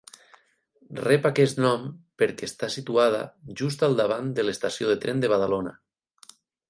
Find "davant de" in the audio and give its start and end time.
4.01-4.47